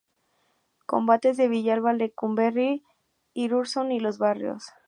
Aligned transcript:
Combates 0.87 1.37
de 1.37 1.47
Villalba, 1.47 1.93
Lecumberri, 1.93 2.83
Irurzun 3.35 3.91
y 3.91 3.99
Los 3.99 4.17
Barrios. 4.17 4.73